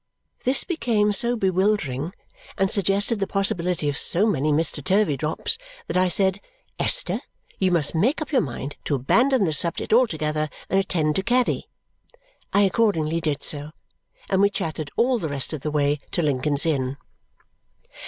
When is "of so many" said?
3.87-4.51